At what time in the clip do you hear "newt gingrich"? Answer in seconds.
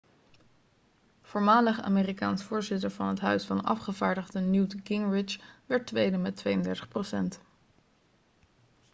4.51-5.39